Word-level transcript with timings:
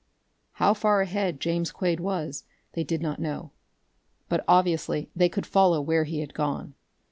How 0.53 0.73
far 0.73 1.01
ahead 1.01 1.39
James 1.39 1.71
Quade 1.71 1.99
was, 1.99 2.43
they 2.73 2.83
did 2.83 3.03
not 3.03 3.19
know, 3.21 3.51
but 4.29 4.43
obviously 4.47 5.11
they 5.15 5.29
could 5.29 5.45
follow 5.45 5.79
where 5.79 6.05
he 6.05 6.21
had 6.21 6.33
gone. 6.33 6.73